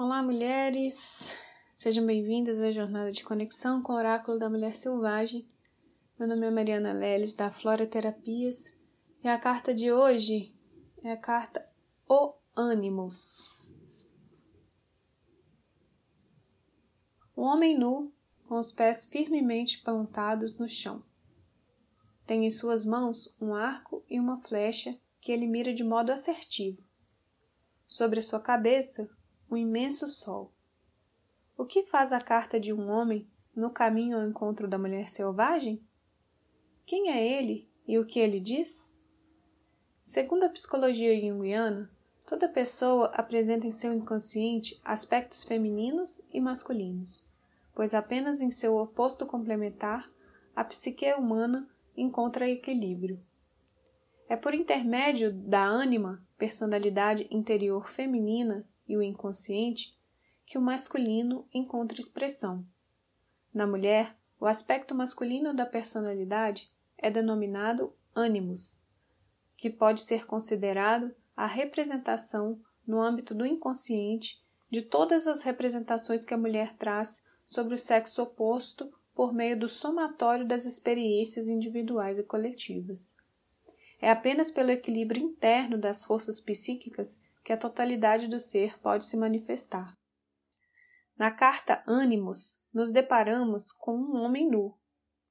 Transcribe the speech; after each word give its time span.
Olá, 0.00 0.22
mulheres! 0.22 1.42
Sejam 1.76 2.06
bem-vindas 2.06 2.60
à 2.60 2.70
jornada 2.70 3.10
de 3.10 3.24
conexão 3.24 3.82
com 3.82 3.92
o 3.92 3.96
Oráculo 3.96 4.38
da 4.38 4.48
Mulher 4.48 4.76
Selvagem. 4.76 5.44
Meu 6.16 6.28
nome 6.28 6.46
é 6.46 6.50
Mariana 6.52 6.92
Leles, 6.92 7.34
da 7.34 7.50
Flora 7.50 7.84
Terapias, 7.84 8.78
e 9.24 9.26
a 9.26 9.36
carta 9.36 9.74
de 9.74 9.90
hoje 9.90 10.54
é 11.02 11.10
a 11.10 11.16
carta 11.16 11.68
O 12.08 12.32
Ânimos. 12.56 13.68
O 17.34 17.42
homem 17.42 17.76
nu, 17.76 18.12
com 18.46 18.56
os 18.56 18.70
pés 18.70 19.04
firmemente 19.04 19.82
plantados 19.82 20.60
no 20.60 20.68
chão. 20.68 21.02
Tem 22.24 22.46
em 22.46 22.50
suas 22.50 22.84
mãos 22.86 23.36
um 23.40 23.52
arco 23.52 24.04
e 24.08 24.20
uma 24.20 24.40
flecha 24.40 24.96
que 25.20 25.32
ele 25.32 25.48
mira 25.48 25.74
de 25.74 25.82
modo 25.82 26.12
assertivo. 26.12 26.80
Sobre 27.84 28.20
a 28.20 28.22
sua 28.22 28.38
cabeça, 28.38 29.10
um 29.50 29.56
imenso 29.56 30.06
sol. 30.08 30.52
O 31.56 31.64
que 31.64 31.82
faz 31.82 32.12
a 32.12 32.20
carta 32.20 32.60
de 32.60 32.72
um 32.72 32.90
homem 32.90 33.26
no 33.54 33.70
caminho 33.70 34.18
ao 34.18 34.28
encontro 34.28 34.68
da 34.68 34.78
mulher 34.78 35.08
selvagem? 35.08 35.82
Quem 36.84 37.10
é 37.10 37.26
ele 37.26 37.68
e 37.86 37.98
o 37.98 38.04
que 38.04 38.20
ele 38.20 38.40
diz? 38.40 39.00
Segundo 40.02 40.44
a 40.44 40.48
psicologia 40.48 41.18
junguiana, 41.20 41.90
toda 42.26 42.48
pessoa 42.48 43.06
apresenta 43.08 43.66
em 43.66 43.70
seu 43.70 43.92
inconsciente 43.92 44.78
aspectos 44.84 45.44
femininos 45.44 46.28
e 46.32 46.40
masculinos, 46.40 47.26
pois 47.74 47.94
apenas 47.94 48.40
em 48.40 48.50
seu 48.50 48.76
oposto 48.76 49.26
complementar 49.26 50.10
a 50.54 50.62
psique 50.64 51.12
humana 51.14 51.68
encontra 51.96 52.48
equilíbrio. 52.48 53.20
É 54.28 54.36
por 54.36 54.54
intermédio 54.54 55.32
da 55.32 55.64
ânima, 55.64 56.22
personalidade 56.36 57.26
interior 57.30 57.88
feminina 57.88 58.66
e 58.88 58.96
o 58.96 59.02
inconsciente 59.02 59.96
que 60.46 60.56
o 60.56 60.62
masculino 60.62 61.46
encontra 61.52 62.00
expressão. 62.00 62.64
Na 63.52 63.66
mulher, 63.66 64.16
o 64.40 64.46
aspecto 64.46 64.94
masculino 64.94 65.52
da 65.52 65.66
personalidade 65.66 66.70
é 66.96 67.10
denominado 67.10 67.92
ânimos, 68.14 68.82
que 69.56 69.68
pode 69.68 70.00
ser 70.00 70.26
considerado 70.26 71.14
a 71.36 71.46
representação 71.46 72.60
no 72.86 73.00
âmbito 73.00 73.34
do 73.34 73.44
inconsciente 73.44 74.42
de 74.70 74.82
todas 74.82 75.26
as 75.26 75.42
representações 75.42 76.24
que 76.24 76.34
a 76.34 76.38
mulher 76.38 76.76
traz 76.76 77.26
sobre 77.46 77.74
o 77.74 77.78
sexo 77.78 78.22
oposto 78.22 78.92
por 79.14 79.32
meio 79.32 79.58
do 79.58 79.68
somatório 79.68 80.46
das 80.46 80.64
experiências 80.64 81.48
individuais 81.48 82.18
e 82.18 82.22
coletivas. 82.22 83.16
É 84.00 84.10
apenas 84.10 84.50
pelo 84.50 84.70
equilíbrio 84.70 85.22
interno 85.22 85.76
das 85.76 86.04
forças 86.04 86.40
psíquicas 86.40 87.24
que 87.48 87.52
a 87.54 87.56
totalidade 87.56 88.28
do 88.28 88.38
ser 88.38 88.78
pode 88.78 89.06
se 89.06 89.16
manifestar. 89.16 89.96
Na 91.16 91.30
carta 91.30 91.82
Ânimos, 91.88 92.62
nos 92.74 92.90
deparamos 92.90 93.72
com 93.72 93.96
um 93.96 94.16
homem 94.16 94.50
nu. 94.50 94.76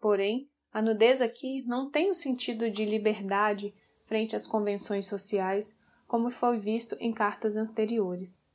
Porém, 0.00 0.50
a 0.72 0.80
nudez 0.80 1.20
aqui 1.20 1.62
não 1.66 1.90
tem 1.90 2.08
o 2.08 2.14
sentido 2.14 2.70
de 2.70 2.86
liberdade 2.86 3.74
frente 4.06 4.34
às 4.34 4.46
convenções 4.46 5.04
sociais, 5.04 5.82
como 6.06 6.30
foi 6.30 6.58
visto 6.58 6.96
em 6.98 7.12
cartas 7.12 7.58
anteriores, 7.58 8.50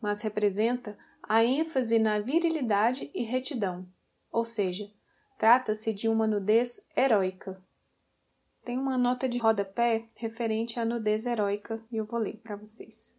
mas 0.00 0.22
representa 0.22 0.96
a 1.24 1.44
ênfase 1.44 1.98
na 1.98 2.20
virilidade 2.20 3.10
e 3.12 3.24
retidão, 3.24 3.84
ou 4.30 4.44
seja, 4.44 4.88
trata-se 5.36 5.92
de 5.92 6.08
uma 6.08 6.28
nudez 6.28 6.86
heróica. 6.96 7.60
Tem 8.64 8.78
uma 8.78 8.96
nota 8.96 9.28
de 9.28 9.38
rodapé 9.38 10.06
referente 10.14 10.78
à 10.78 10.84
nudez 10.84 11.26
heróica 11.26 11.84
e 11.90 11.96
eu 11.96 12.04
vou 12.04 12.20
ler 12.20 12.36
para 12.36 12.54
vocês. 12.54 13.18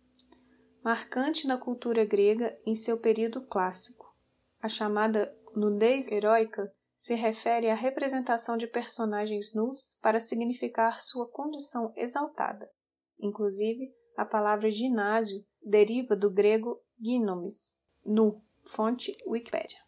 Marcante 0.81 1.45
na 1.45 1.58
cultura 1.58 2.05
grega 2.05 2.58
em 2.66 2.73
seu 2.75 2.97
período 2.97 3.41
clássico. 3.41 4.16
A 4.61 4.69
chamada 4.69 5.38
nudez 5.53 6.08
heróica 6.08 6.73
se 6.95 7.14
refere 7.14 7.69
à 7.69 7.75
representação 7.75 8.55
de 8.55 8.67
personagens 8.67 9.53
nus 9.53 9.99
para 10.02 10.17
significar 10.17 11.02
sua 11.02 11.27
condição 11.27 11.92
exaltada. 11.98 12.71
Inclusive, 13.20 13.93
a 14.15 14.23
palavra 14.23 14.71
ginásio 14.71 15.45
deriva 15.61 16.15
do 16.15 16.32
grego 16.32 16.82
ginomis, 16.98 17.82
nu, 18.05 18.39
fonte 18.65 19.14
Wikipedia. 19.27 19.80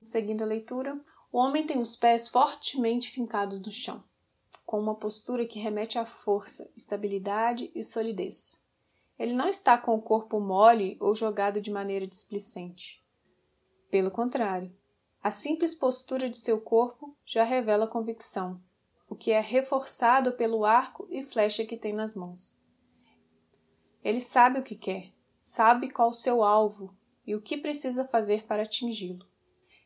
Seguindo 0.00 0.40
a 0.40 0.46
leitura, 0.46 0.98
o 1.30 1.36
homem 1.36 1.66
tem 1.66 1.78
os 1.78 1.94
pés 1.94 2.30
fortemente 2.30 3.10
fincados 3.10 3.60
no 3.60 3.70
chão 3.70 4.02
com 4.68 4.78
uma 4.78 4.94
postura 4.94 5.46
que 5.46 5.58
remete 5.58 5.98
à 5.98 6.04
força, 6.04 6.70
estabilidade 6.76 7.72
e 7.74 7.82
solidez. 7.82 8.62
Ele 9.18 9.32
não 9.32 9.48
está 9.48 9.78
com 9.78 9.94
o 9.94 10.02
corpo 10.02 10.38
mole 10.38 10.98
ou 11.00 11.14
jogado 11.14 11.58
de 11.58 11.70
maneira 11.70 12.06
displicente. 12.06 13.02
Pelo 13.90 14.10
contrário, 14.10 14.70
a 15.22 15.30
simples 15.30 15.74
postura 15.74 16.28
de 16.28 16.36
seu 16.36 16.60
corpo 16.60 17.16
já 17.24 17.44
revela 17.44 17.86
convicção, 17.88 18.60
o 19.08 19.16
que 19.16 19.30
é 19.30 19.40
reforçado 19.40 20.32
pelo 20.32 20.66
arco 20.66 21.08
e 21.10 21.22
flecha 21.22 21.64
que 21.64 21.78
tem 21.78 21.94
nas 21.94 22.14
mãos. 22.14 22.54
Ele 24.04 24.20
sabe 24.20 24.60
o 24.60 24.62
que 24.62 24.76
quer, 24.76 25.10
sabe 25.40 25.90
qual 25.90 26.10
o 26.10 26.12
seu 26.14 26.44
alvo 26.44 26.94
e 27.26 27.34
o 27.34 27.40
que 27.40 27.56
precisa 27.56 28.06
fazer 28.06 28.44
para 28.44 28.64
atingi-lo. 28.64 29.26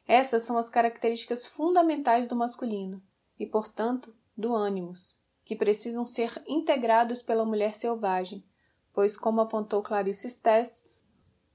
Essas 0.08 0.42
são 0.42 0.58
as 0.58 0.68
características 0.68 1.46
fundamentais 1.46 2.26
do 2.26 2.34
masculino 2.34 3.00
e, 3.38 3.46
portanto, 3.46 4.12
do 4.36 4.54
ânimos, 4.54 5.22
que 5.44 5.56
precisam 5.56 6.04
ser 6.04 6.42
integrados 6.46 7.22
pela 7.22 7.44
mulher 7.44 7.74
selvagem, 7.74 8.44
pois, 8.92 9.16
como 9.16 9.40
apontou 9.40 9.82
Clarice 9.82 10.30
Stess, 10.30 10.84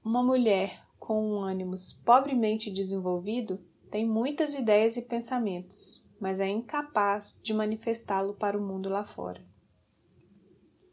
uma 0.04 0.22
mulher 0.22 0.86
com 0.98 1.22
um 1.22 1.40
ânimos 1.40 1.92
pobremente 1.92 2.70
desenvolvido 2.70 3.62
tem 3.90 4.06
muitas 4.06 4.54
ideias 4.54 4.96
e 4.96 5.02
pensamentos, 5.02 6.04
mas 6.20 6.40
é 6.40 6.46
incapaz 6.46 7.40
de 7.42 7.54
manifestá-lo 7.54 8.34
para 8.34 8.58
o 8.58 8.60
mundo 8.60 8.88
lá 8.88 9.02
fora. 9.02 9.42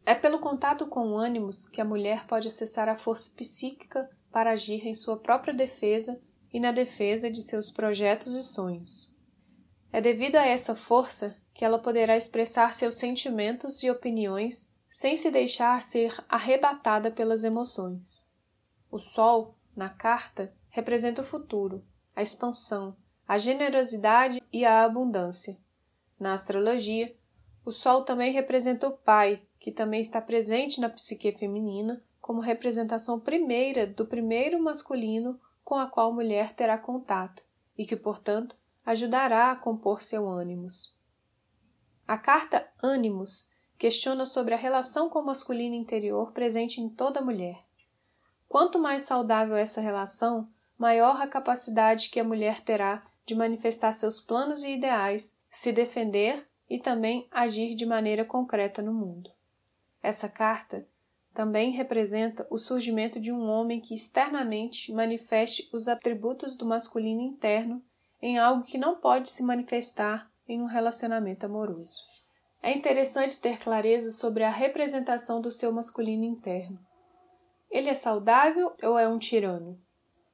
É 0.05 0.13
pelo 0.13 0.39
contato 0.39 0.87
com 0.87 1.11
o 1.11 1.17
ânimos 1.17 1.67
que 1.67 1.81
a 1.81 1.85
mulher 1.85 2.25
pode 2.27 2.47
acessar 2.47 2.87
a 2.87 2.95
força 2.95 3.33
psíquica 3.35 4.09
para 4.31 4.51
agir 4.51 4.85
em 4.85 4.93
sua 4.93 5.17
própria 5.17 5.53
defesa 5.53 6.21
e 6.53 6.59
na 6.59 6.71
defesa 6.71 7.29
de 7.29 7.41
seus 7.41 7.69
projetos 7.69 8.35
e 8.35 8.43
sonhos. 8.43 9.17
É 9.91 9.99
devido 9.99 10.35
a 10.35 10.45
essa 10.45 10.75
força 10.75 11.35
que 11.55 11.63
ela 11.63 11.79
poderá 11.79 12.17
expressar 12.17 12.73
seus 12.73 12.95
sentimentos 12.95 13.81
e 13.81 13.89
opiniões 13.89 14.75
sem 14.89 15.15
se 15.15 15.31
deixar 15.31 15.81
ser 15.81 16.13
arrebatada 16.27 17.09
pelas 17.09 17.45
emoções. 17.45 18.27
O 18.91 18.99
Sol, 18.99 19.55
na 19.73 19.87
carta, 19.87 20.53
representa 20.69 21.21
o 21.21 21.23
futuro, 21.23 21.81
a 22.13 22.21
expansão, 22.21 22.93
a 23.25 23.37
generosidade 23.37 24.43
e 24.51 24.65
a 24.65 24.83
abundância. 24.83 25.57
Na 26.19 26.33
astrologia, 26.33 27.15
o 27.63 27.71
Sol 27.71 28.03
também 28.03 28.33
representa 28.33 28.89
o 28.89 28.97
Pai, 28.97 29.41
que 29.57 29.71
também 29.71 30.01
está 30.01 30.19
presente 30.21 30.81
na 30.81 30.89
psique 30.89 31.31
feminina 31.31 32.03
como 32.19 32.41
representação 32.41 33.17
primeira 33.17 33.87
do 33.87 34.05
primeiro 34.05 34.61
masculino 34.61 35.39
com 35.63 35.75
a 35.75 35.87
qual 35.87 36.11
a 36.11 36.13
mulher 36.13 36.51
terá 36.51 36.77
contato 36.77 37.45
e 37.77 37.85
que, 37.85 37.95
portanto, 37.95 38.57
ajudará 38.85 39.51
a 39.51 39.55
compor 39.55 40.01
seu 40.01 40.27
ânimos. 40.27 40.94
A 42.07 42.17
carta 42.19 42.67
Ânimos 42.83 43.51
questiona 43.79 44.25
sobre 44.25 44.53
a 44.53 44.57
relação 44.57 45.09
com 45.09 45.19
o 45.19 45.25
masculino 45.25 45.73
interior 45.73 46.31
presente 46.33 46.79
em 46.79 46.87
toda 46.87 47.19
mulher. 47.19 47.65
Quanto 48.47 48.77
mais 48.77 49.01
saudável 49.01 49.55
essa 49.55 49.81
relação, 49.81 50.47
maior 50.77 51.19
a 51.19 51.27
capacidade 51.27 52.09
que 52.09 52.19
a 52.19 52.23
mulher 52.23 52.61
terá 52.61 53.03
de 53.25 53.33
manifestar 53.33 53.91
seus 53.91 54.21
planos 54.21 54.63
e 54.63 54.73
ideais, 54.73 55.39
se 55.49 55.71
defender 55.71 56.47
e 56.69 56.77
também 56.77 57.27
agir 57.31 57.73
de 57.73 57.87
maneira 57.87 58.23
concreta 58.23 58.83
no 58.83 58.93
mundo. 58.93 59.31
Essa 60.01 60.29
carta 60.29 60.87
também 61.33 61.71
representa 61.71 62.45
o 62.51 62.59
surgimento 62.59 63.19
de 63.19 63.31
um 63.31 63.49
homem 63.49 63.81
que 63.81 63.95
externamente 63.95 64.93
manifeste 64.93 65.69
os 65.73 65.87
atributos 65.87 66.55
do 66.55 66.65
masculino 66.67 67.21
interno 67.21 67.83
em 68.21 68.37
algo 68.37 68.63
que 68.63 68.77
não 68.77 68.95
pode 68.95 69.29
se 69.31 69.43
manifestar 69.43 70.31
em 70.47 70.61
um 70.61 70.65
relacionamento 70.65 71.45
amoroso. 71.45 72.03
É 72.61 72.71
interessante 72.75 73.39
ter 73.39 73.59
clareza 73.59 74.11
sobre 74.11 74.43
a 74.43 74.49
representação 74.49 75.41
do 75.41 75.51
seu 75.51 75.71
masculino 75.71 76.23
interno. 76.23 76.79
Ele 77.69 77.89
é 77.89 77.93
saudável 77.93 78.75
ou 78.81 78.97
é 78.97 79.07
um 79.07 79.19
tirano? 79.19 79.79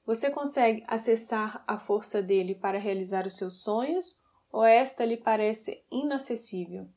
Você 0.05 0.31
consegue 0.31 0.83
acessar 0.87 1.63
a 1.67 1.77
força 1.77 2.21
dele 2.21 2.55
para 2.55 2.79
realizar 2.79 3.27
os 3.27 3.35
seus 3.35 3.61
sonhos 3.63 4.21
ou 4.51 4.63
esta 4.63 5.05
lhe 5.05 5.17
parece 5.17 5.83
inacessível? 5.91 6.87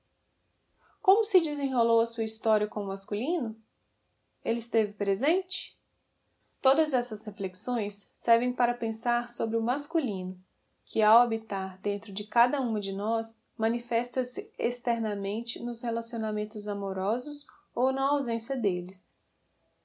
Como 1.01 1.25
se 1.25 1.41
desenrolou 1.41 2.01
a 2.01 2.07
sua 2.07 2.25
história 2.25 2.67
com 2.67 2.83
o 2.83 2.87
masculino? 2.87 3.57
Ele 4.45 4.59
esteve 4.59 4.93
presente? 4.93 5.79
Todas 6.61 6.95
essas 6.95 7.25
reflexões 7.27 8.11
servem 8.15 8.53
para 8.53 8.73
pensar 8.73 9.29
sobre 9.29 9.57
o 9.57 9.63
masculino 9.63 10.43
que, 10.85 11.03
ao 11.03 11.19
habitar 11.19 11.79
dentro 11.79 12.13
de 12.13 12.25
cada 12.25 12.61
uma 12.61 12.79
de 12.79 12.93
nós, 12.93 13.45
manifesta-se 13.57 14.53
externamente 14.59 15.63
nos 15.63 15.83
relacionamentos 15.83 16.69
amorosos 16.69 17.47
ou 17.75 17.93
na 17.93 18.11
ausência 18.11 18.57
deles. 18.57 19.17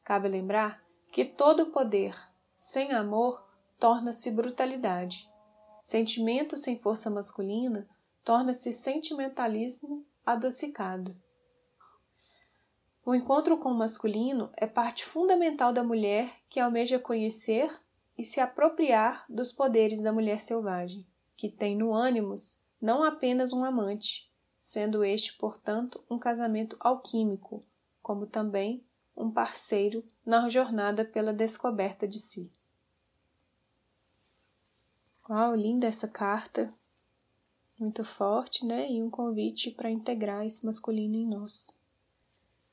Cabe 0.04 0.28
lembrar 0.28 0.84
que 1.12 1.24
todo 1.24 1.68
poder 1.68 2.16
sem 2.56 2.92
amor 2.92 3.44
torna-se 3.80 4.30
brutalidade. 4.32 5.30
Sentimento 5.82 6.58
sem 6.58 6.78
força 6.78 7.10
masculina 7.10 7.88
torna-se 8.24 8.72
sentimentalismo 8.74 10.06
adocicado. 10.26 11.16
O 13.06 13.16
encontro 13.16 13.58
com 13.58 13.70
o 13.70 13.78
masculino 13.78 14.52
é 14.56 14.68
parte 14.68 15.04
fundamental 15.04 15.74
da 15.74 15.84
mulher 15.84 16.32
que 16.48 16.60
almeja 16.60 17.00
conhecer 17.00 17.72
e 18.20 18.24
se 18.26 18.42
apropriar 18.42 19.24
dos 19.30 19.50
poderes 19.50 20.02
da 20.02 20.12
mulher 20.12 20.42
selvagem, 20.42 21.08
que 21.38 21.50
tem 21.50 21.78
no 21.78 21.94
ânimos 21.94 22.62
não 22.82 23.02
apenas 23.02 23.54
um 23.54 23.64
amante, 23.64 24.30
sendo 24.58 25.06
este, 25.06 25.38
portanto, 25.38 26.04
um 26.10 26.20
casamento 26.20 26.76
alquímico, 26.82 27.64
como 28.02 28.28
também 28.28 28.84
um 29.16 29.32
parceiro 29.32 30.04
na 30.26 30.50
jornada 30.50 31.06
pela 31.06 31.32
descoberta 31.32 32.06
de 32.06 32.20
si. 32.20 32.52
Uau, 35.30 35.56
linda 35.56 35.88
essa 35.88 36.08
carta, 36.08 36.74
muito 37.80 38.04
forte, 38.04 38.66
né? 38.66 38.92
E 38.92 39.02
um 39.02 39.10
convite 39.10 39.72
para 39.72 39.90
integrar 39.90 40.46
esse 40.46 40.66
masculino 40.66 41.16
em 41.16 41.26
nós. 41.26 41.74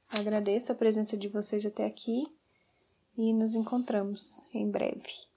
Agradeço 0.08 0.72
a 0.72 0.75
presença 0.75 1.16
de 1.16 1.28
vocês 1.28 1.64
até 1.64 1.87
aqui 1.87 2.26
e 3.16 3.32
nos 3.32 3.54
encontramos 3.54 4.49
em 4.52 4.69
breve. 4.69 5.35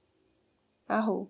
Arro! 0.89 1.29